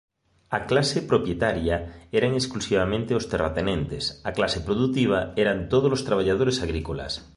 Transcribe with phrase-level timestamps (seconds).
[0.57, 1.77] A clase "Propietaria"
[2.19, 7.13] eran exclusivamente os terratenentes; a clase "Produtiva" eran tódolos traballadores agrícolas.